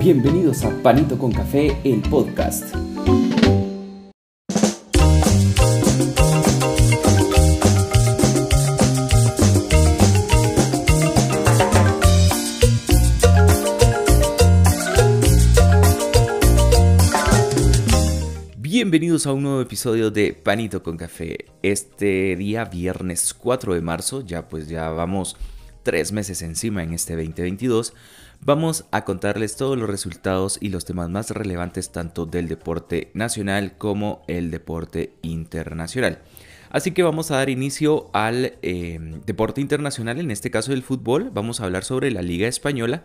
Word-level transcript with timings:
Bienvenidos 0.00 0.64
a 0.64 0.70
Panito 0.82 1.18
con 1.18 1.30
Café, 1.30 1.76
el 1.84 2.00
podcast. 2.00 2.74
Bienvenidos 18.56 19.26
a 19.26 19.34
un 19.34 19.42
nuevo 19.42 19.60
episodio 19.60 20.10
de 20.10 20.32
Panito 20.32 20.82
con 20.82 20.96
Café. 20.96 21.44
Este 21.62 22.36
día, 22.36 22.64
viernes 22.64 23.34
4 23.34 23.74
de 23.74 23.82
marzo, 23.82 24.24
ya 24.24 24.48
pues 24.48 24.66
ya 24.66 24.88
vamos 24.88 25.36
tres 25.82 26.12
meses 26.12 26.42
encima 26.42 26.82
en 26.82 26.94
este 26.94 27.16
2022, 27.16 27.92
vamos 28.40 28.86
a 28.90 29.04
contarles 29.04 29.56
todos 29.56 29.78
los 29.78 29.88
resultados 29.88 30.58
y 30.60 30.70
los 30.70 30.84
temas 30.84 31.08
más 31.10 31.30
relevantes 31.30 31.90
tanto 31.92 32.26
del 32.26 32.48
deporte 32.48 33.10
nacional 33.14 33.76
como 33.76 34.22
el 34.28 34.50
deporte 34.50 35.14
internacional. 35.22 36.20
Así 36.70 36.92
que 36.92 37.02
vamos 37.02 37.30
a 37.30 37.36
dar 37.36 37.50
inicio 37.50 38.10
al 38.12 38.54
em, 38.62 39.20
deporte 39.26 39.60
internacional, 39.60 40.20
en 40.20 40.30
este 40.30 40.50
caso 40.50 40.70
del 40.70 40.82
fútbol. 40.82 41.30
Vamos 41.32 41.60
a 41.60 41.64
hablar 41.64 41.84
sobre 41.84 42.10
la 42.12 42.22
Liga 42.22 42.46
Española. 42.46 43.04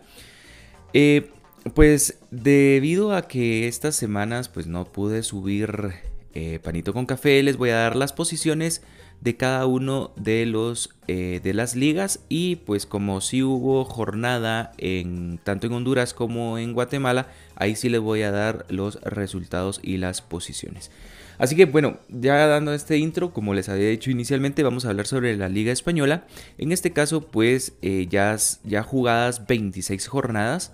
Eh, 0.92 1.30
pues 1.74 2.18
debido 2.30 3.14
a 3.14 3.26
que 3.26 3.66
estas 3.66 3.96
semanas 3.96 4.48
pues 4.48 4.68
no 4.68 4.84
pude 4.84 5.24
subir 5.24 5.94
eh, 6.34 6.60
panito 6.62 6.92
con 6.92 7.06
café, 7.06 7.42
les 7.42 7.56
voy 7.56 7.70
a 7.70 7.76
dar 7.76 7.96
las 7.96 8.12
posiciones 8.12 8.82
de 9.20 9.36
cada 9.36 9.66
uno 9.66 10.12
de 10.16 10.46
los 10.46 10.90
eh, 11.08 11.40
de 11.42 11.54
las 11.54 11.76
ligas. 11.76 12.20
Y 12.28 12.56
pues 12.56 12.86
como 12.86 13.20
si 13.20 13.42
hubo 13.42 13.84
jornada 13.84 14.72
en 14.78 15.38
tanto 15.42 15.66
en 15.66 15.72
Honduras 15.72 16.14
como 16.14 16.58
en 16.58 16.72
Guatemala 16.72 17.28
ahí 17.54 17.76
sí 17.76 17.88
les 17.88 18.00
voy 18.00 18.22
a 18.22 18.30
dar 18.30 18.66
los 18.68 19.00
resultados 19.02 19.80
y 19.82 19.96
las 19.96 20.22
posiciones. 20.22 20.90
Así 21.38 21.54
que 21.54 21.66
bueno 21.66 21.98
ya 22.08 22.46
dando 22.46 22.72
este 22.72 22.96
intro 22.98 23.32
como 23.32 23.54
les 23.54 23.68
había 23.68 23.88
dicho 23.88 24.10
inicialmente 24.10 24.62
vamos 24.62 24.84
a 24.84 24.90
hablar 24.90 25.06
sobre 25.06 25.36
la 25.36 25.48
liga 25.48 25.72
española. 25.72 26.26
En 26.58 26.72
este 26.72 26.92
caso 26.92 27.22
pues 27.22 27.74
eh, 27.82 28.06
ya, 28.08 28.36
ya 28.64 28.82
jugadas 28.82 29.46
26 29.46 30.06
jornadas 30.06 30.72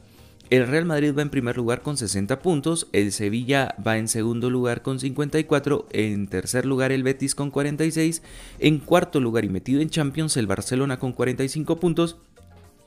el 0.53 0.69
Real 0.69 0.84
Madrid 0.84 1.14
va 1.17 1.22
en 1.22 1.31
primer 1.31 1.56
lugar 1.56 1.81
con 1.81 1.97
60 1.97 2.41
puntos, 2.41 2.86
el 2.92 3.12
Sevilla 3.12 3.75
va 3.84 3.97
en 3.97 4.06
segundo 4.06 4.50
lugar 4.50 4.83
con 4.83 5.00
54, 5.00 5.86
en 5.92 6.27
tercer 6.27 6.67
lugar 6.67 6.92
el 6.92 7.03
Betis 7.03 7.34
con 7.34 7.50
46, 7.50 8.20
en 8.58 8.78
cuarto 8.78 9.19
lugar 9.19 9.47
y 9.47 9.48
metido 9.48 9.80
en 9.80 9.89
Champions 9.89 10.36
el 10.36 10.47
Barcelona 10.47 10.98
con 10.98 11.14
45 11.14 11.80
puntos 11.80 12.19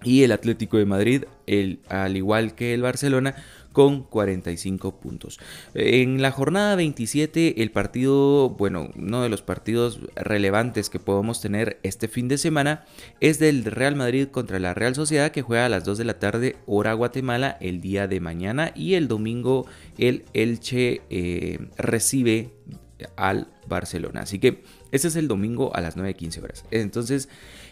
y 0.06 0.23
el 0.23 0.31
Atlético 0.31 0.78
de 0.78 0.86
Madrid, 0.86 1.23
el, 1.48 1.80
al 1.89 2.16
igual 2.16 2.56
que 2.56 2.73
el 2.73 2.81
Barcelona, 2.81 3.36
con 3.73 4.03
45 4.03 5.02
puntos. 5.02 5.38
En 5.73 6.22
la 6.22 6.31
jornada 6.31 6.75
27, 6.75 7.62
el 7.62 7.72
partido, 7.72 8.52
bueno, 8.52 8.89
uno 8.95 9.22
de 9.22 9.28
los 9.28 9.42
partidos 9.42 10.00
relevantes 10.16 10.89
que 10.89 11.00
podemos 11.00 11.42
tener 11.42 11.78
este 11.84 12.08
fin 12.08 12.30
de 12.30 12.38
semana 12.38 12.86
es 13.20 13.38
del 13.38 13.66
Real 13.66 13.97
Madrid 13.97 14.28
contra 14.28 14.59
la 14.59 14.73
Real 14.73 14.95
Sociedad 14.95 15.31
que 15.31 15.42
juega 15.42 15.66
a 15.66 15.70
las 15.70 15.84
2 15.84 15.97
de 15.97 16.06
la 16.06 16.19
tarde 16.19 16.56
hora 16.66 16.94
Guatemala 16.94 17.58
el 17.59 17.81
día 17.81 18.08
de 18.08 18.22
mañana 18.22 18.72
y 18.75 18.94
el 18.94 19.09
domingo 19.09 19.66
el 19.97 20.23
Elche 20.34 21.02
eh, 21.09 21.59
recibe 21.78 22.52
al 23.17 23.50
Barcelona. 23.67 24.22
Así 24.22 24.40
que 24.40 24.64
ese 24.92 25.09
es 25.09 25.17
el 25.17 25.28
domingo 25.28 25.75
a 25.75 25.81
las 25.81 25.97
9.15 25.97 26.44
horas. 26.44 26.66
Entonces, 26.72 27.28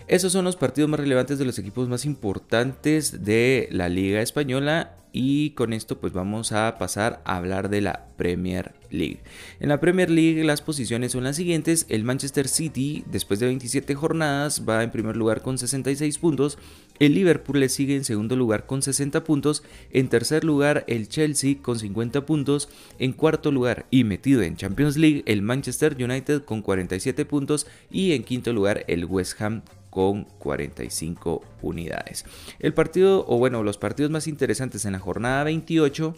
esos 0.08 0.32
son 0.32 0.46
los 0.46 0.56
partidos 0.56 0.90
más 0.90 1.00
relevantes 1.00 1.40
de 1.40 1.46
los 1.46 1.58
equipos 1.60 1.88
más 1.88 2.06
importantes 2.06 3.24
de 3.24 3.68
la 3.72 3.90
Liga 3.90 4.22
Española 4.22 4.98
y 5.16 5.52
con 5.52 5.74
esto 5.74 6.00
pues 6.00 6.12
vamos 6.12 6.52
a 6.52 6.78
pasar 6.80 7.22
a 7.24 7.38
hablar 7.38 7.70
de 7.70 7.82
la 7.82 8.08
Premier 8.18 8.74
League. 8.90 9.20
En 9.60 9.70
la 9.70 9.80
Premier 9.80 10.10
League 10.10 10.44
las 10.44 10.62
posiciones 10.62 11.12
son 11.12 11.24
las 11.24 11.36
siguientes. 11.36 11.86
El 11.90 12.04
Manchester 12.04 12.48
City 12.48 13.04
después 13.06 13.40
de 13.40 13.46
27 13.46 13.94
jornadas 13.94 14.64
va 14.68 14.84
en 14.84 14.92
primer 14.92 15.16
lugar 15.16 15.44
con 15.44 15.60
66 15.60 16.18
puntos. 16.18 16.58
El 16.98 17.14
Liverpool 17.14 17.60
le 17.60 17.70
sigue 17.70 17.96
en 17.96 18.06
segundo 18.06 18.36
lugar 18.36 18.66
con 18.66 18.82
60 18.82 19.24
puntos. 19.24 19.64
En 19.92 20.10
tercer 20.10 20.44
lugar 20.44 20.84
el 20.88 21.08
Chelsea 21.08 21.58
con 21.62 21.78
50 21.78 22.26
puntos. 22.26 22.68
En 22.98 23.14
cuarto 23.14 23.52
lugar 23.52 23.86
y 23.92 24.04
metido 24.06 24.42
en 24.42 24.58
Champions 24.58 24.98
League 24.98 25.22
el 25.28 25.44
Manchester 25.44 25.96
United 26.04 26.44
con 26.44 26.64
47 26.64 27.24
puntos. 27.26 27.68
Y 27.92 28.14
en 28.14 28.24
quinto 28.24 28.52
lugar 28.52 28.84
el 28.88 29.06
West 29.06 29.40
Ham 29.40 29.62
con 29.94 30.24
45 30.40 31.44
unidades. 31.62 32.26
El 32.58 32.74
partido, 32.74 33.26
o 33.28 33.38
bueno, 33.38 33.62
los 33.62 33.78
partidos 33.78 34.10
más 34.10 34.26
interesantes 34.26 34.86
en 34.86 34.94
la 34.94 35.00
jornada 35.00 35.44
28 35.44 36.16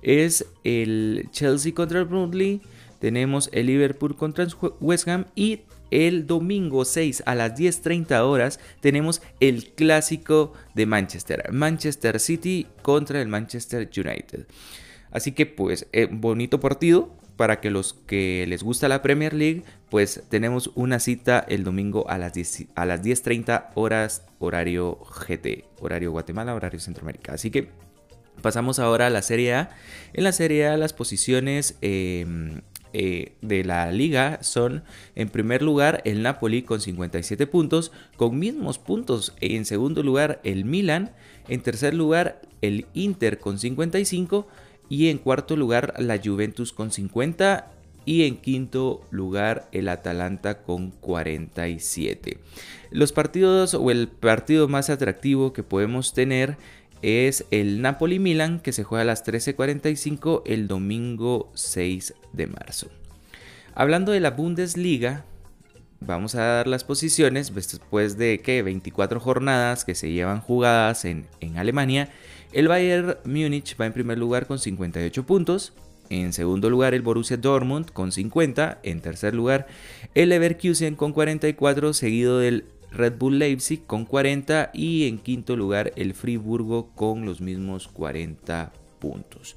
es 0.00 0.46
el 0.64 1.28
Chelsea 1.30 1.74
contra 1.74 1.98
el 1.98 2.06
Burnley, 2.06 2.62
tenemos 3.00 3.50
el 3.52 3.66
Liverpool 3.66 4.16
contra 4.16 4.44
el 4.44 4.54
West 4.80 5.06
Ham 5.08 5.26
y 5.34 5.60
el 5.90 6.26
domingo 6.26 6.86
6 6.86 7.24
a 7.26 7.34
las 7.34 7.54
10.30 7.54 8.18
horas 8.22 8.60
tenemos 8.80 9.20
el 9.40 9.72
clásico 9.72 10.54
de 10.74 10.86
Manchester, 10.86 11.52
Manchester 11.52 12.20
City 12.20 12.66
contra 12.80 13.20
el 13.20 13.28
Manchester 13.28 13.90
United. 13.94 14.46
Así 15.10 15.32
que 15.32 15.44
pues, 15.44 15.86
eh, 15.92 16.08
bonito 16.10 16.60
partido, 16.60 17.10
para 17.38 17.60
que 17.60 17.70
los 17.70 17.94
que 17.94 18.44
les 18.48 18.64
gusta 18.64 18.88
la 18.88 19.00
Premier 19.00 19.32
League, 19.32 19.62
pues 19.90 20.24
tenemos 20.28 20.72
una 20.74 20.98
cita 20.98 21.38
el 21.48 21.62
domingo 21.62 22.10
a 22.10 22.18
las 22.18 22.34
10, 22.34 22.66
a 22.74 22.84
las 22.84 23.00
10.30 23.00 23.70
horas 23.76 24.24
horario 24.40 24.98
GT, 24.98 25.64
horario 25.80 26.10
Guatemala, 26.10 26.56
horario 26.56 26.80
Centroamérica. 26.80 27.34
Así 27.34 27.52
que 27.52 27.68
pasamos 28.42 28.80
ahora 28.80 29.06
a 29.06 29.10
la 29.10 29.22
Serie 29.22 29.54
A. 29.54 29.70
En 30.14 30.24
la 30.24 30.32
Serie 30.32 30.66
A 30.66 30.76
las 30.76 30.92
posiciones 30.92 31.76
em, 31.80 32.60
eh, 32.92 33.36
de 33.40 33.62
la 33.62 33.92
liga 33.92 34.40
son 34.42 34.82
en 35.14 35.28
primer 35.28 35.62
lugar 35.62 36.02
el 36.04 36.24
Napoli 36.24 36.62
con 36.62 36.80
57 36.80 37.46
puntos, 37.46 37.92
con 38.16 38.36
mismos 38.36 38.80
puntos 38.80 39.32
en 39.40 39.64
segundo 39.64 40.02
lugar 40.02 40.40
el 40.42 40.64
Milan, 40.64 41.12
en 41.46 41.62
tercer 41.62 41.94
lugar 41.94 42.42
el 42.62 42.86
Inter 42.94 43.38
con 43.38 43.60
55 43.60 44.48
y 44.88 45.08
en 45.08 45.18
cuarto 45.18 45.56
lugar 45.56 45.94
la 45.98 46.20
Juventus 46.22 46.72
con 46.72 46.90
50 46.90 47.72
y 48.04 48.24
en 48.24 48.38
quinto 48.38 49.02
lugar 49.10 49.68
el 49.72 49.88
Atalanta 49.88 50.62
con 50.62 50.90
47. 50.90 52.38
Los 52.90 53.12
partidos 53.12 53.74
o 53.74 53.90
el 53.90 54.08
partido 54.08 54.66
más 54.66 54.88
atractivo 54.88 55.52
que 55.52 55.62
podemos 55.62 56.14
tener 56.14 56.56
es 57.02 57.44
el 57.50 57.82
Napoli-Milan 57.82 58.60
que 58.60 58.72
se 58.72 58.82
juega 58.82 59.02
a 59.02 59.04
las 59.04 59.24
13:45 59.24 60.42
el 60.46 60.68
domingo 60.68 61.50
6 61.54 62.14
de 62.32 62.46
marzo. 62.46 62.88
Hablando 63.74 64.12
de 64.12 64.20
la 64.20 64.30
Bundesliga, 64.30 65.24
vamos 66.00 66.34
a 66.34 66.42
dar 66.42 66.66
las 66.66 66.84
posiciones 66.84 67.54
después 67.54 68.16
de 68.18 68.40
que 68.40 68.62
24 68.62 69.20
jornadas 69.20 69.84
que 69.84 69.94
se 69.94 70.10
llevan 70.10 70.40
jugadas 70.40 71.04
en, 71.04 71.26
en 71.40 71.58
Alemania 71.58 72.10
el 72.52 72.68
Bayern 72.68 73.16
Múnich 73.24 73.76
va 73.78 73.86
en 73.86 73.92
primer 73.92 74.18
lugar 74.18 74.46
con 74.46 74.58
58 74.58 75.26
puntos. 75.26 75.72
En 76.10 76.32
segundo 76.32 76.70
lugar 76.70 76.94
el 76.94 77.02
Borussia 77.02 77.36
Dortmund 77.36 77.90
con 77.92 78.10
50. 78.10 78.78
En 78.82 79.00
tercer 79.00 79.34
lugar 79.34 79.66
el 80.14 80.30
Leverkusen 80.30 80.96
con 80.96 81.12
44, 81.12 81.92
seguido 81.92 82.38
del 82.38 82.64
Red 82.90 83.18
Bull 83.18 83.38
Leipzig 83.38 83.84
con 83.86 84.06
40 84.06 84.70
y 84.72 85.08
en 85.08 85.18
quinto 85.18 85.56
lugar 85.56 85.92
el 85.96 86.14
Friburgo 86.14 86.88
con 86.94 87.26
los 87.26 87.42
mismos 87.42 87.88
40 87.88 88.72
puntos. 88.98 89.54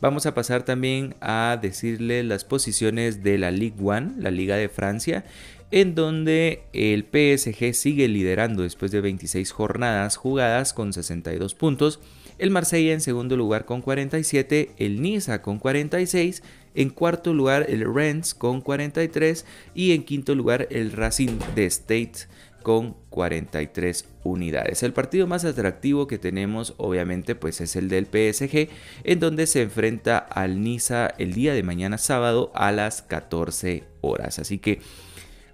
Vamos 0.00 0.26
a 0.26 0.34
pasar 0.34 0.64
también 0.64 1.16
a 1.20 1.58
decirle 1.60 2.22
las 2.22 2.44
posiciones 2.44 3.24
de 3.24 3.38
la 3.38 3.50
Ligue 3.50 3.80
1, 3.80 4.12
la 4.18 4.30
Liga 4.30 4.54
de 4.56 4.68
Francia, 4.68 5.24
en 5.70 5.94
donde 5.94 6.62
el 6.72 7.02
PSG 7.02 7.74
sigue 7.74 8.08
liderando 8.08 8.62
después 8.62 8.90
de 8.90 9.00
26 9.00 9.52
jornadas 9.52 10.16
jugadas 10.16 10.72
con 10.72 10.92
62 10.92 11.54
puntos 11.54 12.00
el 12.38 12.50
Marsella 12.52 12.92
en 12.92 13.00
segundo 13.00 13.36
lugar 13.36 13.64
con 13.64 13.82
47, 13.82 14.70
el 14.78 15.02
Niza 15.02 15.42
con 15.42 15.58
46, 15.58 16.42
en 16.74 16.90
cuarto 16.90 17.34
lugar 17.34 17.66
el 17.68 17.92
Rennes 17.92 18.34
con 18.34 18.60
43 18.60 19.44
y 19.74 19.92
en 19.92 20.04
quinto 20.04 20.36
lugar 20.36 20.68
el 20.70 20.92
Racing 20.92 21.38
de 21.56 21.66
State 21.66 22.28
con 22.62 22.94
43 23.10 24.04
unidades. 24.22 24.82
El 24.84 24.92
partido 24.92 25.26
más 25.26 25.44
atractivo 25.44 26.06
que 26.06 26.18
tenemos 26.18 26.74
obviamente 26.76 27.34
pues 27.34 27.60
es 27.60 27.74
el 27.74 27.88
del 27.88 28.06
PSG 28.06 28.68
en 29.02 29.20
donde 29.20 29.46
se 29.48 29.62
enfrenta 29.62 30.18
al 30.18 30.62
Niza 30.62 31.08
el 31.18 31.32
día 31.32 31.54
de 31.54 31.64
mañana 31.64 31.98
sábado 31.98 32.52
a 32.54 32.70
las 32.70 33.02
14 33.02 33.84
horas. 34.00 34.38
Así 34.38 34.58
que 34.58 34.80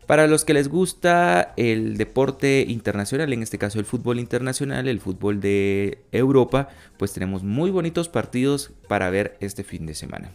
para 0.06 0.26
los 0.26 0.44
que 0.44 0.54
les 0.54 0.68
gusta 0.68 1.54
el 1.56 1.96
deporte 1.96 2.64
internacional, 2.68 3.32
en 3.32 3.42
este 3.42 3.58
caso 3.58 3.78
el 3.78 3.84
fútbol 3.84 4.20
internacional, 4.20 4.88
el 4.88 5.00
fútbol 5.00 5.40
de 5.40 5.98
Europa, 6.12 6.68
pues 6.96 7.12
tenemos 7.12 7.42
muy 7.42 7.70
bonitos 7.70 8.08
partidos 8.08 8.72
para 8.88 9.10
ver 9.10 9.36
este 9.40 9.64
fin 9.64 9.86
de 9.86 9.94
semana. 9.94 10.30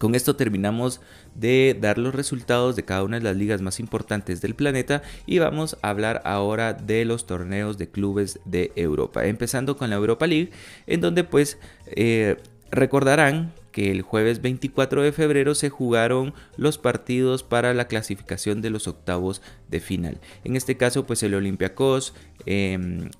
Con 0.00 0.14
esto 0.14 0.34
terminamos 0.34 1.02
de 1.34 1.76
dar 1.78 1.98
los 1.98 2.14
resultados 2.14 2.74
de 2.74 2.86
cada 2.86 3.04
una 3.04 3.18
de 3.18 3.22
las 3.22 3.36
ligas 3.36 3.60
más 3.60 3.80
importantes 3.80 4.40
del 4.40 4.54
planeta 4.54 5.02
y 5.26 5.40
vamos 5.40 5.76
a 5.82 5.90
hablar 5.90 6.22
ahora 6.24 6.72
de 6.72 7.04
los 7.04 7.26
torneos 7.26 7.76
de 7.76 7.90
clubes 7.90 8.40
de 8.46 8.72
Europa. 8.76 9.26
Empezando 9.26 9.76
con 9.76 9.90
la 9.90 9.96
Europa 9.96 10.26
League, 10.26 10.52
en 10.86 11.02
donde 11.02 11.22
pues 11.22 11.58
eh, 11.84 12.38
recordarán 12.70 13.52
que 13.72 13.90
el 13.90 14.02
jueves 14.02 14.42
24 14.42 15.02
de 15.02 15.12
febrero 15.12 15.54
se 15.54 15.70
jugaron 15.70 16.34
los 16.56 16.78
partidos 16.78 17.42
para 17.42 17.74
la 17.74 17.86
clasificación 17.86 18.62
de 18.62 18.70
los 18.70 18.88
octavos 18.88 19.42
de 19.68 19.80
final. 19.80 20.20
En 20.44 20.56
este 20.56 20.76
caso 20.76 21.06
pues 21.06 21.22
el 21.22 21.34
Olympiacos 21.34 22.14
em, 22.46 23.10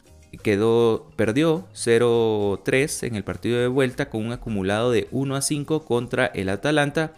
perdió 1.17 1.69
0-3 1.75 3.07
en 3.07 3.17
el 3.17 3.25
partido 3.25 3.59
de 3.59 3.69
vuelta 3.69 4.11
con 4.11 4.27
un 4.27 4.33
acumulado 4.33 4.91
de 4.91 5.09
1 5.11 5.37
a 5.37 5.43
5 5.43 5.85
contra 5.85 6.27
el 6.27 6.49
Atalanta. 6.49 7.15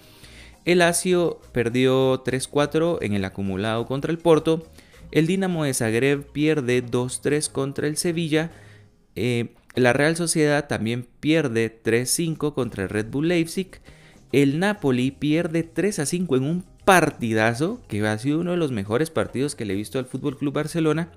El 0.64 0.78
Lazio 0.78 1.40
perdió 1.52 2.22
3-4 2.22 2.98
en 3.02 3.14
el 3.14 3.24
acumulado 3.24 3.86
contra 3.86 4.12
el 4.12 4.18
Porto. 4.18 4.64
El 5.10 5.26
Dinamo 5.26 5.64
de 5.64 5.74
Zagreb 5.74 6.24
pierde 6.32 6.84
2-3 6.84 7.50
contra 7.50 7.86
el 7.86 7.96
Sevilla. 7.96 8.50
Eh, 9.14 9.54
la 9.74 9.92
Real 9.92 10.16
Sociedad 10.16 10.66
también 10.68 11.06
pierde 11.20 11.80
3-5 11.82 12.54
contra 12.54 12.84
el 12.84 12.88
Red 12.88 13.06
Bull 13.06 13.28
Leipzig. 13.28 13.80
El 14.30 14.58
Napoli 14.58 15.10
pierde 15.10 15.66
3-5 15.72 16.36
en 16.36 16.44
un 16.44 16.64
partidazo 16.84 17.80
que 17.88 18.06
ha 18.06 18.18
sido 18.18 18.40
uno 18.40 18.50
de 18.52 18.56
los 18.56 18.72
mejores 18.72 19.10
partidos 19.10 19.54
que 19.54 19.64
le 19.64 19.74
he 19.74 19.76
visto 19.76 19.98
al 19.98 20.06
Fútbol 20.06 20.36
Club 20.36 20.54
Barcelona. 20.54 21.10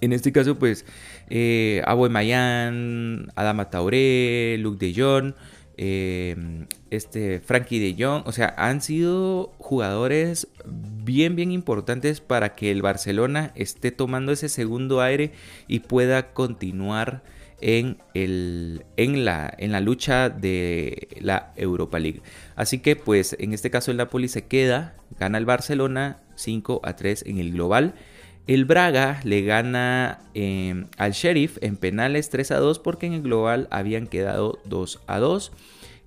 En 0.00 0.12
este 0.12 0.32
caso, 0.32 0.58
pues, 0.58 0.86
eh, 1.28 1.82
Mayan, 2.10 3.30
Adama 3.34 3.68
Tauré, 3.68 4.56
Luke 4.58 4.84
de 4.84 4.94
Jong, 4.98 5.34
eh, 5.76 6.66
este 6.90 7.40
Frankie 7.40 7.78
de 7.78 8.02
Jong, 8.02 8.22
o 8.26 8.32
sea, 8.32 8.54
han 8.56 8.80
sido 8.80 9.52
jugadores 9.58 10.48
bien, 10.66 11.36
bien 11.36 11.52
importantes 11.52 12.20
para 12.20 12.54
que 12.54 12.70
el 12.70 12.80
Barcelona 12.80 13.52
esté 13.54 13.90
tomando 13.90 14.32
ese 14.32 14.48
segundo 14.48 15.02
aire 15.02 15.32
y 15.68 15.80
pueda 15.80 16.32
continuar 16.32 17.22
en, 17.60 17.98
el, 18.14 18.84
en, 18.96 19.24
la, 19.24 19.52
en 19.58 19.72
la 19.72 19.80
lucha 19.80 20.28
de 20.30 21.08
la 21.20 21.52
Europa 21.56 21.98
League. 21.98 22.22
Así 22.56 22.78
que, 22.78 22.96
pues, 22.96 23.36
en 23.38 23.52
este 23.52 23.70
caso 23.70 23.90
el 23.90 23.96
Napoli 23.96 24.28
se 24.28 24.46
queda, 24.46 24.96
gana 25.18 25.38
el 25.38 25.46
Barcelona 25.46 26.20
5 26.36 26.80
a 26.84 26.96
3 26.96 27.24
en 27.26 27.38
el 27.38 27.52
global. 27.52 27.94
El 28.46 28.64
Braga 28.64 29.20
le 29.22 29.42
gana 29.42 30.20
em, 30.34 30.86
al 30.96 31.12
Sheriff 31.12 31.58
en 31.60 31.76
penales 31.76 32.30
3 32.30 32.50
a 32.52 32.56
2 32.56 32.78
porque 32.80 33.06
en 33.06 33.12
el 33.12 33.22
global 33.22 33.68
habían 33.70 34.06
quedado 34.06 34.58
2 34.64 35.02
a 35.06 35.18
2. 35.18 35.52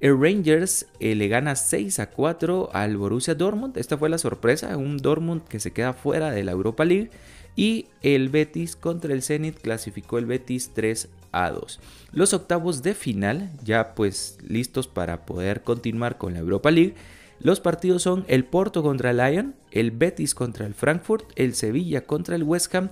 El 0.01 0.19
Rangers 0.19 0.87
eh, 0.99 1.15
le 1.15 1.29
gana 1.29 1.55
6 1.55 1.99
a 1.99 2.09
4 2.09 2.71
al 2.73 2.97
Borussia 2.97 3.35
Dortmund. 3.35 3.77
Esta 3.77 3.97
fue 3.97 4.09
la 4.09 4.17
sorpresa, 4.17 4.75
un 4.75 4.97
Dortmund 4.97 5.45
que 5.47 5.61
se 5.61 5.71
queda 5.71 5.93
fuera 5.93 6.31
de 6.31 6.43
la 6.43 6.51
Europa 6.51 6.83
League. 6.83 7.09
Y 7.55 7.87
el 8.01 8.29
Betis 8.29 8.75
contra 8.75 9.13
el 9.13 9.21
Zenit 9.21 9.59
clasificó 9.59 10.17
el 10.17 10.25
Betis 10.25 10.71
3 10.73 11.09
a 11.31 11.51
2. 11.51 11.79
Los 12.11 12.33
octavos 12.33 12.81
de 12.83 12.93
final, 12.93 13.51
ya 13.63 13.95
pues 13.95 14.37
listos 14.47 14.87
para 14.87 15.25
poder 15.25 15.63
continuar 15.63 16.17
con 16.17 16.33
la 16.33 16.39
Europa 16.39 16.71
League. 16.71 16.95
Los 17.39 17.59
partidos 17.59 18.03
son 18.03 18.25
el 18.27 18.45
Porto 18.45 18.83
contra 18.83 19.11
el 19.11 19.17
Lyon, 19.17 19.55
el 19.71 19.91
Betis 19.91 20.33
contra 20.33 20.65
el 20.65 20.73
Frankfurt, 20.73 21.31
el 21.35 21.55
Sevilla 21.55 22.05
contra 22.05 22.35
el 22.35 22.43
West 22.43 22.73
Ham, 22.73 22.89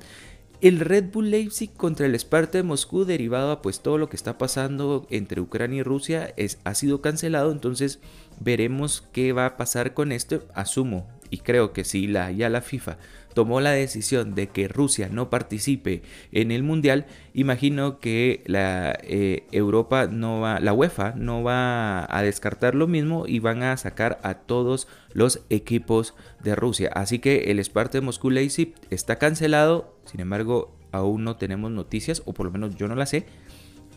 el 0.61 0.79
Red 0.79 1.05
Bull 1.11 1.31
Leipzig 1.31 1.71
contra 1.73 2.05
el 2.05 2.13
Sparta 2.15 2.57
de 2.59 2.63
Moscú, 2.63 3.05
derivado 3.05 3.51
a 3.51 3.61
pues 3.61 3.79
todo 3.79 3.97
lo 3.97 4.09
que 4.09 4.15
está 4.15 4.37
pasando 4.37 5.07
entre 5.09 5.41
Ucrania 5.41 5.79
y 5.79 5.83
Rusia, 5.83 6.33
es, 6.37 6.59
ha 6.65 6.75
sido 6.75 7.01
cancelado, 7.01 7.51
entonces 7.51 7.99
veremos 8.39 9.03
qué 9.11 9.33
va 9.33 9.47
a 9.47 9.57
pasar 9.57 9.93
con 9.95 10.11
esto. 10.11 10.43
Asumo 10.53 11.07
y 11.31 11.39
creo 11.39 11.73
que 11.73 11.83
si 11.83 12.05
la, 12.05 12.29
ya 12.31 12.49
la 12.49 12.61
FIFA 12.61 12.97
tomó 13.33 13.61
la 13.61 13.71
decisión 13.71 14.35
de 14.35 14.47
que 14.47 14.67
Rusia 14.67 15.09
no 15.09 15.29
participe 15.29 16.03
en 16.31 16.51
el 16.51 16.61
mundial, 16.61 17.05
imagino 17.33 17.99
que 17.99 18.43
la 18.45 18.99
eh, 19.03 19.45
Europa 19.51 20.07
no 20.07 20.41
va, 20.41 20.59
la 20.59 20.73
UEFA 20.73 21.13
no 21.15 21.41
va 21.41 22.05
a 22.15 22.21
descartar 22.21 22.75
lo 22.75 22.87
mismo 22.87 23.25
y 23.25 23.39
van 23.39 23.63
a 23.63 23.77
sacar 23.77 24.19
a 24.23 24.35
todos 24.35 24.87
los 25.13 25.41
equipos 25.49 26.13
de 26.43 26.53
Rusia. 26.53 26.91
Así 26.93 27.19
que 27.19 27.49
el 27.51 27.59
Sparta 27.59 28.01
Moscú 28.01 28.29
Leipzig 28.29 28.75
está 28.89 29.17
cancelado, 29.17 29.95
sin 30.05 30.19
embargo 30.19 30.75
aún 30.91 31.23
no 31.23 31.37
tenemos 31.37 31.71
noticias 31.71 32.21
o 32.25 32.33
por 32.33 32.45
lo 32.47 32.51
menos 32.51 32.75
yo 32.75 32.89
no 32.89 32.95
la 32.95 33.05
sé 33.05 33.25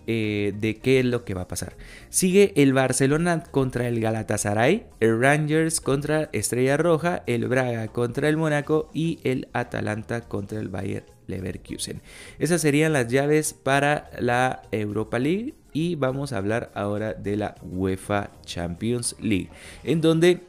eh, 0.06 0.53
de 0.59 0.77
qué 0.77 1.01
es 1.01 1.05
lo 1.05 1.25
que 1.25 1.35
va 1.35 1.43
a 1.43 1.49
pasar. 1.49 1.77
Sigue 2.11 2.53
el 2.56 2.73
Barcelona 2.73 3.43
contra 3.51 3.89
el 3.89 4.01
Galatasaray, 4.01 4.87
el 5.01 5.21
Rangers 5.21 5.81
contra 5.81 6.29
Estrella 6.33 6.77
Roja, 6.77 7.23
el 7.27 7.49
Braga 7.49 7.89
contra 7.89 8.29
el 8.29 8.37
Mónaco 8.37 8.91
y 8.93 9.19
el 9.25 9.49
Atalanta 9.53 10.23
contra 10.23 10.61
el 10.61 10.69
Bayer 10.69 11.06
Leverkusen. 11.27 12.03
Esas 12.39 12.61
serían 12.61 12.93
las 12.93 13.09
llaves 13.09 13.55
para 13.55 14.11
la 14.19 14.62
Europa 14.71 15.19
League 15.19 15.55
y 15.73 15.97
vamos 15.97 16.33
a 16.33 16.39
hablar 16.39 16.71
ahora 16.75 17.15
de 17.15 17.37
la 17.37 17.56
UEFA 17.62 18.31
Champions 18.45 19.17
League, 19.21 19.51
en 19.83 20.01
donde 20.01 20.43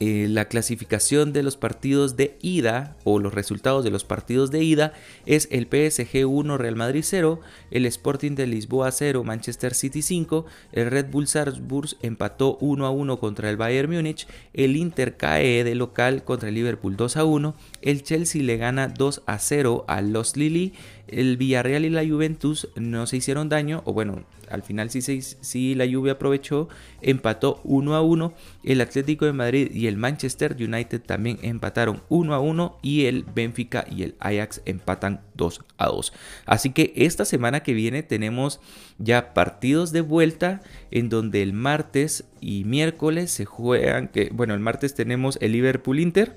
eh, 0.00 0.26
la 0.28 0.44
clasificación 0.44 1.32
de 1.32 1.42
los 1.42 1.56
partidos 1.56 2.16
de 2.16 2.38
ida 2.40 2.96
o 3.02 3.18
los 3.18 3.34
resultados 3.34 3.82
de 3.82 3.90
los 3.90 4.04
partidos 4.04 4.52
de 4.52 4.62
ida 4.62 4.92
es 5.26 5.48
el 5.50 5.66
PSG 5.66 6.24
1 6.24 6.56
Real 6.56 6.76
Madrid 6.76 7.02
0, 7.04 7.40
el 7.72 7.84
Sporting 7.84 8.36
de 8.36 8.46
Lisboa 8.46 8.92
0 8.92 9.24
Manchester 9.24 9.74
City 9.74 10.02
5, 10.02 10.46
el 10.70 10.90
Red 10.90 11.10
Bull 11.10 11.26
Salzburg 11.26 11.96
empató 12.00 12.58
1 12.60 12.86
a 12.86 12.90
1 12.90 13.18
contra 13.18 13.50
el 13.50 13.56
Bayern 13.56 13.92
Múnich, 13.92 14.28
el 14.54 14.76
Inter 14.76 15.16
cae 15.16 15.64
de 15.64 15.74
local 15.74 16.22
contra 16.22 16.48
el 16.48 16.54
Liverpool 16.54 16.96
2 16.96 17.16
a 17.16 17.24
1, 17.24 17.56
el 17.82 18.04
Chelsea 18.04 18.42
le 18.42 18.56
gana 18.56 18.86
2 18.86 19.22
a 19.26 19.38
0 19.38 19.84
a 19.88 20.00
los 20.00 20.36
Lili, 20.36 20.74
el 21.08 21.36
Villarreal 21.36 21.84
y 21.84 21.90
la 21.90 22.06
Juventus 22.06 22.68
no 22.76 23.06
se 23.08 23.16
hicieron 23.16 23.48
daño, 23.48 23.82
o 23.84 23.92
bueno, 23.92 24.24
al 24.50 24.62
final 24.62 24.90
sí, 24.90 25.00
sí, 25.02 25.74
la 25.74 25.86
lluvia 25.86 26.12
aprovechó, 26.12 26.68
empató 27.00 27.60
1 27.64 27.94
a 27.94 28.02
1. 28.02 28.34
El 28.64 28.80
Atlético 28.80 29.24
de 29.24 29.32
Madrid 29.32 29.70
y 29.72 29.86
el 29.86 29.96
Manchester 29.96 30.56
United 30.58 31.00
también 31.00 31.38
empataron 31.42 32.02
1 32.08 32.34
a 32.34 32.40
1 32.40 32.78
y 32.82 33.06
el 33.06 33.24
Benfica 33.24 33.84
y 33.90 34.02
el 34.02 34.14
Ajax 34.20 34.62
empatan 34.64 35.20
2 35.34 35.64
a 35.78 35.86
2. 35.86 36.12
Así 36.46 36.70
que 36.70 36.92
esta 36.96 37.24
semana 37.24 37.60
que 37.60 37.74
viene 37.74 38.02
tenemos 38.02 38.60
ya 38.98 39.34
partidos 39.34 39.92
de 39.92 40.00
vuelta 40.00 40.62
en 40.90 41.08
donde 41.08 41.42
el 41.42 41.52
martes 41.52 42.24
y 42.40 42.64
miércoles 42.64 43.30
se 43.30 43.44
juegan, 43.44 44.08
que 44.08 44.30
bueno, 44.32 44.54
el 44.54 44.60
martes 44.60 44.94
tenemos 44.94 45.38
el 45.40 45.52
Liverpool 45.52 46.00
Inter 46.00 46.36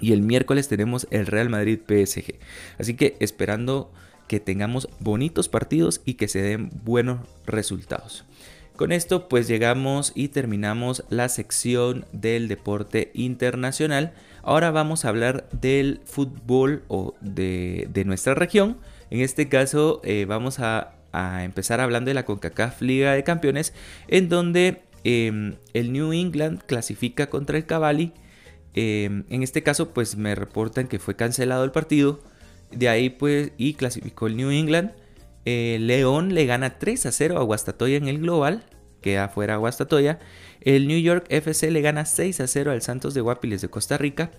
y 0.00 0.12
el 0.12 0.22
miércoles 0.22 0.68
tenemos 0.68 1.06
el 1.10 1.26
Real 1.26 1.50
Madrid 1.50 1.78
PSG. 1.86 2.34
Así 2.78 2.94
que 2.94 3.16
esperando 3.20 3.92
que 4.26 4.40
tengamos 4.40 4.88
bonitos 5.00 5.48
partidos 5.48 6.00
y 6.04 6.14
que 6.14 6.28
se 6.28 6.42
den 6.42 6.70
buenos 6.84 7.20
resultados. 7.46 8.24
Con 8.76 8.90
esto 8.90 9.28
pues 9.28 9.46
llegamos 9.46 10.10
y 10.16 10.28
terminamos 10.28 11.04
la 11.08 11.28
sección 11.28 12.06
del 12.12 12.48
deporte 12.48 13.12
internacional. 13.14 14.14
Ahora 14.42 14.72
vamos 14.72 15.04
a 15.04 15.10
hablar 15.10 15.48
del 15.52 16.00
fútbol 16.04 16.82
o 16.88 17.14
de, 17.20 18.02
nuestra 18.04 18.34
región. 18.34 18.78
En 19.10 19.20
este 19.20 19.48
caso 19.48 20.00
eh, 20.02 20.24
vamos 20.26 20.58
a, 20.58 20.90
empezar 21.44 21.80
hablando 21.80 22.08
de 22.08 22.14
la 22.14 22.24
CONCACAF 22.24 22.82
Liga 22.82 23.12
de 23.12 23.22
Campeones 23.22 23.72
en 24.08 24.28
donde 24.28 24.82
em, 25.04 25.54
el 25.72 25.92
New 25.92 26.12
England 26.12 26.60
clasifica 26.66 27.28
contra 27.28 27.56
el 27.56 27.66
Cavalli. 27.66 28.12
Em, 28.74 29.22
en 29.30 29.44
este 29.44 29.62
caso 29.62 29.90
pues 29.90 30.16
me 30.16 30.34
reportan 30.34 30.88
que 30.88 30.98
fue 30.98 31.14
cancelado 31.14 31.62
el 31.62 31.70
partido 31.70 32.20
de 32.76 32.88
ahí 32.88 33.10
pues 33.10 33.52
y 33.56 33.74
clasificó 33.74 34.26
el 34.26 34.36
New 34.36 34.50
England. 34.50 34.92
Eh, 35.44 35.78
León 35.80 36.34
le 36.34 36.46
gana 36.46 36.78
3 36.78 37.06
a 37.06 37.12
0 37.12 37.38
a 37.38 37.42
Guastatoya 37.42 37.96
en 37.96 38.08
el 38.08 38.18
global. 38.18 38.64
Queda 39.00 39.28
fuera 39.28 39.56
Guastatoya. 39.56 40.18
El 40.60 40.88
New 40.88 40.98
York 40.98 41.26
FC 41.28 41.70
le 41.70 41.82
gana 41.82 42.06
6 42.06 42.40
a 42.40 42.46
0 42.46 42.72
al 42.72 42.82
Santos 42.82 43.14
de 43.14 43.20
Guapiles 43.20 43.60
de 43.60 43.68
Costa 43.68 43.98
Rica. 43.98 44.30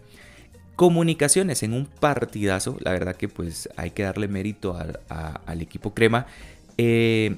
Comunicaciones 0.75 1.63
en 1.63 1.73
un 1.73 1.85
partidazo. 1.85 2.77
La 2.79 2.91
verdad 2.91 3.15
que 3.15 3.29
pues 3.29 3.69
hay 3.77 3.91
que 3.91 4.03
darle 4.03 4.27
mérito 4.27 4.75
al 4.75 5.61
equipo 5.61 5.93
crema. 5.93 6.25
Eh, 6.77 7.35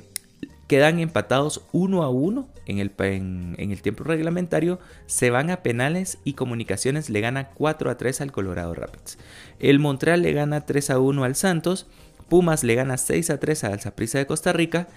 quedan 0.68 1.00
empatados 1.00 1.64
1 1.72 2.04
a 2.04 2.10
1 2.10 2.48
en 2.66 2.80
el, 2.80 2.92
en, 3.00 3.56
el, 3.58 3.82
tiempo 3.82 4.04
reglamentario, 4.04 4.80
se 5.06 5.30
van 5.30 5.50
a 5.50 5.64
penales 5.64 6.20
y 6.24 6.34
Comunicaciones 6.34 7.10
le 7.10 7.22
gana 7.22 7.50
4 7.52 7.90
a 7.90 7.98
3 7.98 8.22
al 8.22 8.32
Colorado 8.32 8.74
Rapids. 8.74 9.18
El 9.60 9.80
Montreal 9.80 10.22
le 10.22 10.34
gana 10.34 10.66
3 10.66 10.90
a 10.92 11.00
1 11.00 11.24
al 11.24 11.36
Santos, 11.36 11.88
Pumas 12.30 12.64
le 12.64 12.76
gana 12.76 12.98
6 12.98 13.30
a 13.30 13.40
3 13.40 13.64
al 13.64 13.80
Zaprisa 13.80 14.18
de 14.18 14.28
Costa 14.28 14.52
Rica, 14.52 14.88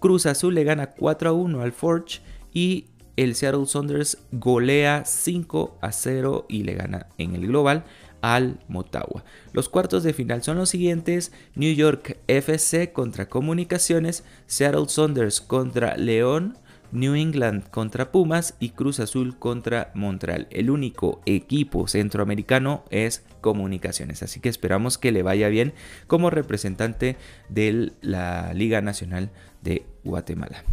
Cruz 0.00 0.26
Azul 0.26 0.54
le 0.54 0.64
gana 0.64 0.90
4 0.90 1.28
a 1.28 1.32
1 1.32 1.60
al 1.60 1.72
Forge 1.72 2.20
y 2.52 2.86
el 3.16 3.34
Seattle 3.34 3.66
Saunders 3.66 4.18
golea 4.32 5.04
5 5.04 5.78
a 5.80 5.92
0 5.92 6.46
y 6.48 6.64
le 6.64 6.74
gana 6.74 7.08
en 7.18 7.34
el 7.34 7.46
global 7.46 7.84
al 8.34 8.58
Motagua. 8.68 9.24
Los 9.52 9.68
cuartos 9.68 10.02
de 10.02 10.12
final 10.12 10.42
son 10.42 10.56
los 10.56 10.70
siguientes: 10.70 11.32
New 11.54 11.72
York 11.74 12.18
FC 12.26 12.92
contra 12.92 13.28
Comunicaciones, 13.28 14.24
Seattle 14.46 14.88
Saunders 14.88 15.40
contra 15.40 15.96
León, 15.96 16.58
New 16.92 17.14
England 17.14 17.68
contra 17.70 18.10
Pumas 18.10 18.54
y 18.58 18.70
Cruz 18.70 19.00
Azul 19.00 19.38
contra 19.38 19.90
Montreal. 19.94 20.48
El 20.50 20.70
único 20.70 21.20
equipo 21.26 21.88
centroamericano 21.88 22.84
es 22.90 23.24
Comunicaciones, 23.40 24.22
así 24.22 24.40
que 24.40 24.48
esperamos 24.48 24.98
que 24.98 25.12
le 25.12 25.22
vaya 25.22 25.48
bien 25.48 25.72
como 26.08 26.30
representante 26.30 27.16
de 27.48 27.92
la 28.00 28.52
Liga 28.54 28.80
Nacional 28.80 29.30
de 29.62 29.86
Guatemala. 30.02 30.64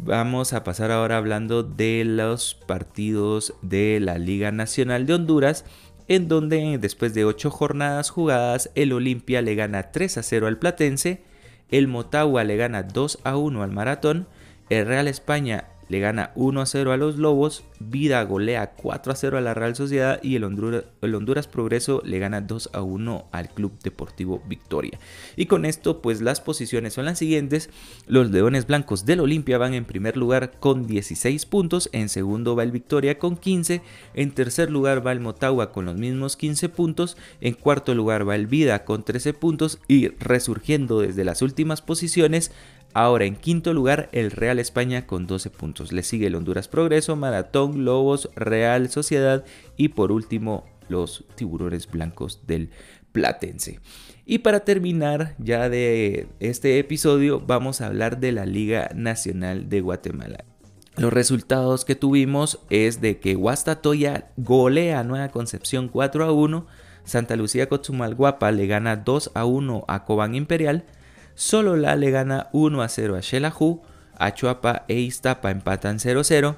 Vamos 0.00 0.52
a 0.52 0.62
pasar 0.62 0.92
ahora 0.92 1.16
hablando 1.16 1.64
de 1.64 2.04
los 2.04 2.54
partidos 2.54 3.54
de 3.62 3.98
la 3.98 4.16
Liga 4.16 4.52
Nacional 4.52 5.06
de 5.06 5.14
Honduras, 5.14 5.64
en 6.08 6.26
donde 6.26 6.78
después 6.78 7.14
de 7.14 7.24
8 7.24 7.50
jornadas 7.50 8.10
jugadas, 8.10 8.70
el 8.74 8.92
Olimpia 8.92 9.42
le 9.42 9.54
gana 9.54 9.92
3 9.92 10.18
a 10.18 10.22
0 10.22 10.46
al 10.46 10.58
Platense, 10.58 11.22
el 11.70 11.86
Motagua 11.86 12.44
le 12.44 12.56
gana 12.56 12.82
2 12.82 13.20
a 13.24 13.36
1 13.36 13.62
al 13.62 13.72
Maratón, 13.72 14.26
el 14.70 14.86
Real 14.86 15.06
España 15.06 15.66
le 15.88 16.00
gana 16.00 16.32
1 16.34 16.60
a 16.60 16.66
0 16.66 16.92
a 16.92 16.96
los 16.96 17.16
Lobos, 17.16 17.64
Vida 17.80 18.22
golea 18.24 18.72
4 18.72 19.12
a 19.12 19.16
0 19.16 19.38
a 19.38 19.40
la 19.40 19.54
Real 19.54 19.76
Sociedad 19.76 20.20
y 20.22 20.36
el 20.36 20.44
Honduras, 20.44 21.46
Progreso 21.46 22.02
le 22.04 22.18
gana 22.18 22.40
2 22.40 22.70
a 22.72 22.82
1 22.82 23.26
al 23.32 23.48
Club 23.50 23.72
Deportivo 23.82 24.42
Victoria. 24.48 24.98
Y 25.36 25.46
con 25.46 25.64
esto 25.64 26.02
pues 26.02 26.20
las 26.20 26.40
posiciones 26.40 26.94
son 26.94 27.04
las 27.04 27.18
siguientes, 27.18 27.70
los 28.06 28.30
Leones 28.30 28.66
Blancos 28.66 29.06
del 29.06 29.20
Olimpia 29.20 29.58
van 29.58 29.74
en 29.74 29.84
primer 29.84 30.16
lugar 30.16 30.58
con 30.58 30.86
16 30.86 31.46
puntos, 31.46 31.88
en 31.92 32.08
segundo 32.08 32.56
va 32.56 32.64
el 32.64 32.72
Victoria 32.72 33.18
con 33.18 33.36
15, 33.36 33.82
en 34.14 34.30
tercer 34.32 34.70
lugar 34.70 35.06
va 35.06 35.12
el 35.12 35.20
Motagua 35.20 35.72
con 35.72 35.86
los 35.86 35.96
mismos 35.96 36.36
15 36.36 36.68
puntos, 36.68 37.16
en 37.40 37.54
cuarto 37.54 37.94
lugar 37.94 38.28
va 38.28 38.34
el 38.34 38.46
Vida 38.46 38.84
con 38.84 39.04
13 39.04 39.34
puntos 39.34 39.78
y 39.88 40.08
resurgiendo 40.08 41.00
desde 41.00 41.24
las 41.24 41.42
últimas 41.42 41.82
posiciones 41.82 42.50
Ahora 42.94 43.26
en 43.26 43.36
quinto 43.36 43.74
lugar 43.74 44.08
el 44.12 44.30
Real 44.30 44.58
España 44.58 45.06
con 45.06 45.26
12 45.26 45.50
puntos. 45.50 45.92
Le 45.92 46.02
sigue 46.02 46.26
el 46.26 46.34
Honduras 46.34 46.68
Progreso, 46.68 47.16
Maratón, 47.16 47.84
Lobos, 47.84 48.30
Real 48.34 48.88
Sociedad 48.88 49.44
y 49.76 49.88
por 49.88 50.10
último 50.10 50.64
los 50.88 51.24
tiburones 51.34 51.90
blancos 51.90 52.46
del 52.46 52.70
Platense. 53.12 53.80
Y 54.24 54.38
para 54.38 54.60
terminar 54.60 55.34
ya 55.38 55.68
de 55.68 56.28
este 56.40 56.78
episodio 56.78 57.40
vamos 57.40 57.80
a 57.80 57.86
hablar 57.86 58.20
de 58.20 58.32
la 58.32 58.46
Liga 58.46 58.90
Nacional 58.94 59.68
de 59.68 59.80
Guatemala. 59.80 60.44
Los 60.96 61.12
resultados 61.12 61.84
que 61.84 61.94
tuvimos 61.94 62.58
es 62.70 63.00
de 63.00 63.20
que 63.20 63.36
Guastatoya 63.36 64.32
golea 64.36 65.00
a 65.00 65.04
Nueva 65.04 65.28
Concepción 65.28 65.88
4 65.88 66.24
a 66.24 66.32
1, 66.32 66.66
Santa 67.04 67.36
Lucía 67.36 67.68
Cochumalguapa 67.68 68.50
le 68.50 68.66
gana 68.66 68.96
2 68.96 69.30
a 69.34 69.44
1 69.44 69.84
a 69.86 70.04
Cobán 70.04 70.34
Imperial, 70.34 70.84
Solo 71.38 71.76
la 71.76 71.94
le 71.94 72.10
gana 72.10 72.48
1 72.52 72.82
a 72.82 72.88
0 72.88 73.14
a 73.14 73.22
Xelajú, 73.22 73.80
Achuapa 74.18 74.84
e 74.88 74.98
Iztapa 74.98 75.52
empatan 75.52 76.00
0-0. 76.00 76.56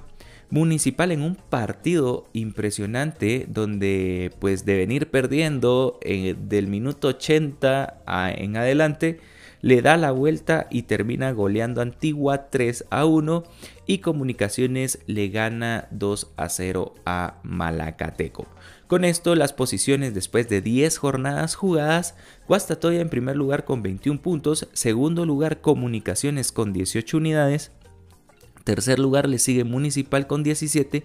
Municipal 0.49 1.13
en 1.13 1.21
un 1.21 1.35
partido 1.35 2.31
impresionante 2.33 3.45
donde 3.47 4.33
pues 4.39 4.65
de 4.65 4.79
venir 4.79 5.11
perdiendo 5.11 5.99
eh, 6.01 6.35
del 6.35 6.67
minuto 6.69 7.09
80 7.09 7.99
en 8.39 8.57
adelante 8.57 9.21
le 9.61 9.83
da 9.83 9.99
la 9.99 10.13
vuelta 10.13 10.67
y 10.71 10.85
termina 10.85 11.31
goleando 11.33 11.83
Antigua 11.83 12.49
3 12.49 12.87
a 12.89 13.05
1 13.05 13.45
y 13.87 13.99
Comunicaciones 13.99 15.01
le 15.07 15.29
gana 15.29 15.89
2 15.91 16.33
a 16.39 16.49
0 16.49 16.95
a 17.05 17.35
Malacateco. 17.43 18.47
Con 18.91 19.05
esto, 19.05 19.37
las 19.37 19.53
posiciones 19.53 20.15
después 20.15 20.49
de 20.49 20.63
10 20.63 20.99
jornadas 20.99 21.55
jugadas, 21.55 22.17
Guastatoya 22.49 23.01
en 23.01 23.09
primer 23.09 23.37
lugar 23.37 23.65
con 23.65 23.85
21 23.85 24.21
puntos, 24.21 24.67
segundo 24.73 25.25
lugar 25.25 25.61
Comunicaciones 25.61 26.51
con 26.51 26.73
18 26.73 27.19
unidades, 27.19 27.71
tercer 28.65 28.99
lugar 28.99 29.29
le 29.29 29.39
sigue 29.39 29.63
Municipal 29.63 30.27
con 30.27 30.43
17, 30.43 31.05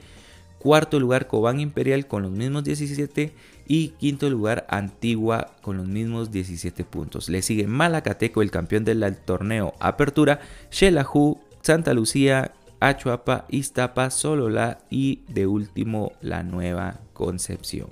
cuarto 0.57 0.99
lugar 0.99 1.27
Cobán 1.27 1.59
Imperial 1.59 2.07
con 2.07 2.23
los 2.23 2.31
mismos 2.31 2.63
17 2.63 3.35
y 3.67 3.89
quinto 3.89 4.31
lugar 4.31 4.65
Antigua 4.67 5.55
con 5.61 5.77
los 5.77 5.87
mismos 5.87 6.31
17 6.31 6.85
puntos. 6.85 7.29
Le 7.29 7.43
sigue 7.43 7.67
Malacateco, 7.67 8.41
el 8.41 8.49
campeón 8.49 8.83
del 8.83 9.15
torneo 9.15 9.75
Apertura, 9.79 10.39
Xelajú, 10.71 11.39
Santa 11.61 11.93
Lucía, 11.93 12.51
Achuapa, 12.87 13.45
Iztapa, 13.49 14.09
Solola 14.11 14.77
y 14.89 15.21
de 15.27 15.47
último 15.47 16.13
la 16.21 16.43
Nueva 16.43 16.99
Concepción. 17.13 17.87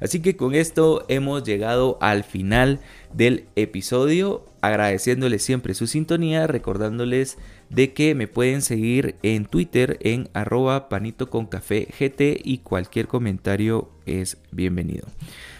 Así 0.00 0.20
que 0.20 0.36
con 0.36 0.54
esto 0.54 1.04
hemos 1.08 1.42
llegado 1.42 1.98
al 2.00 2.22
final 2.22 2.78
del 3.12 3.46
episodio, 3.56 4.46
agradeciéndoles 4.60 5.42
siempre 5.42 5.74
su 5.74 5.88
sintonía, 5.88 6.46
recordándoles 6.46 7.36
de 7.68 7.92
que 7.92 8.14
me 8.14 8.28
pueden 8.28 8.62
seguir 8.62 9.16
en 9.22 9.44
Twitter 9.46 9.98
en 10.02 10.28
arroba 10.34 10.88
panito 10.88 11.30
con 11.30 11.46
café 11.46 11.88
GT 11.98 12.40
y 12.44 12.58
cualquier 12.58 13.08
comentario 13.08 13.90
es 14.06 14.38
bienvenido. 14.52 15.08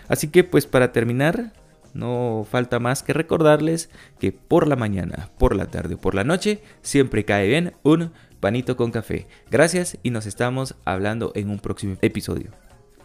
Así 0.06 0.28
que 0.28 0.44
pues 0.44 0.66
para 0.66 0.92
terminar, 0.92 1.52
no 1.94 2.47
falta 2.49 2.78
más 2.78 3.02
que 3.02 3.12
recordarles 3.12 3.90
que 4.20 4.32
por 4.32 4.68
la 4.68 4.76
mañana, 4.76 5.30
por 5.38 5.56
la 5.56 5.66
tarde 5.66 5.94
o 5.94 5.99
por 5.99 6.14
la 6.14 6.25
noche 6.25 6.61
siempre 6.82 7.25
cae 7.25 7.49
bien 7.49 7.73
un 7.82 8.12
panito 8.40 8.76
con 8.76 8.90
café. 8.90 9.26
Gracias 9.50 9.99
y 10.02 10.11
nos 10.11 10.26
estamos 10.26 10.76
hablando 10.85 11.33
en 11.35 11.50
un 11.50 11.59
próximo 11.59 11.97
episodio. 12.02 12.50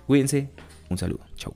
Cuídense, 0.08 0.50
un 0.90 0.98
saludo, 0.98 1.26
chao. 1.36 1.54